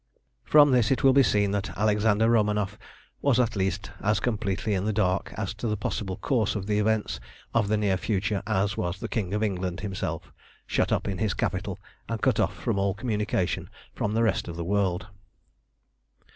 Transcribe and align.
From 0.43 0.71
this 0.71 0.89
it 0.89 1.03
will 1.03 1.13
be 1.13 1.21
seen 1.21 1.51
that 1.51 1.77
Alexander 1.77 2.27
Romanoff 2.27 2.75
was 3.21 3.39
at 3.39 3.55
least 3.55 3.91
as 4.01 4.19
completely 4.19 4.73
in 4.73 4.85
the 4.85 4.91
dark 4.91 5.31
as 5.37 5.53
to 5.53 5.67
the 5.67 5.77
possible 5.77 6.17
course 6.17 6.55
of 6.55 6.65
the 6.65 6.79
events 6.79 7.19
of 7.53 7.67
the 7.67 7.77
near 7.77 7.97
future 7.97 8.41
as 8.47 8.75
was 8.75 8.97
the 8.99 9.07
King 9.07 9.31
of 9.31 9.43
England 9.43 9.81
himself, 9.81 10.33
shut 10.65 10.91
up 10.91 11.07
in 11.07 11.19
his 11.19 11.35
capital, 11.35 11.79
and 12.09 12.19
cut 12.19 12.39
off 12.39 12.55
from 12.55 12.79
all 12.79 12.95
communication 12.95 13.69
from 13.93 14.15
the 14.15 14.23
rest 14.23 14.47
of 14.47 14.55
the 14.55 14.65
world. 14.65 15.05